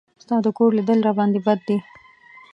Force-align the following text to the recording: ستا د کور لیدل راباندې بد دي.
ستا 0.23 0.35
د 0.45 0.47
کور 0.57 0.71
لیدل 0.77 0.99
راباندې 1.07 1.39
بد 1.45 1.59
دي. 1.67 1.77